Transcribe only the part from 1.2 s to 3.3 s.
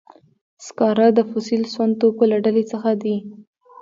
فوسیل سون توکو له ډلې څخه دي.